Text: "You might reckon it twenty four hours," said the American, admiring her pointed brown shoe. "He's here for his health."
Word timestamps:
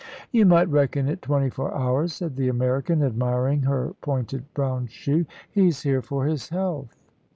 "You 0.31 0.47
might 0.47 0.67
reckon 0.67 1.07
it 1.07 1.21
twenty 1.21 1.51
four 1.51 1.71
hours," 1.77 2.11
said 2.15 2.35
the 2.35 2.47
American, 2.47 3.03
admiring 3.03 3.61
her 3.61 3.93
pointed 4.01 4.51
brown 4.55 4.87
shoe. 4.87 5.27
"He's 5.51 5.83
here 5.83 6.01
for 6.01 6.25
his 6.25 6.49
health." 6.49 7.03